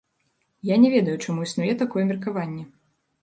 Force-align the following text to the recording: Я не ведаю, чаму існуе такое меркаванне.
Я 0.69 0.77
не 0.85 0.89
ведаю, 0.93 1.17
чаму 1.27 1.45
існуе 1.47 1.75
такое 1.83 2.03
меркаванне. 2.13 2.63